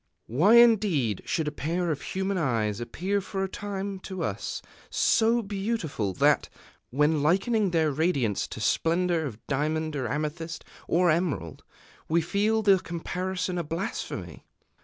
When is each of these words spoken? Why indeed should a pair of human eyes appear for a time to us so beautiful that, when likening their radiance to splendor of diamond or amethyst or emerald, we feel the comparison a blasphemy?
Why 0.25 0.55
indeed 0.55 1.21
should 1.27 1.47
a 1.47 1.51
pair 1.51 1.91
of 1.91 2.01
human 2.01 2.39
eyes 2.39 2.79
appear 2.81 3.21
for 3.21 3.43
a 3.43 3.47
time 3.47 3.99
to 3.99 4.23
us 4.23 4.63
so 4.89 5.43
beautiful 5.43 6.11
that, 6.13 6.49
when 6.89 7.21
likening 7.21 7.69
their 7.69 7.91
radiance 7.91 8.47
to 8.47 8.59
splendor 8.59 9.27
of 9.27 9.45
diamond 9.45 9.95
or 9.95 10.09
amethyst 10.09 10.65
or 10.87 11.11
emerald, 11.11 11.63
we 12.09 12.19
feel 12.19 12.63
the 12.63 12.79
comparison 12.79 13.59
a 13.59 13.63
blasphemy? 13.63 14.43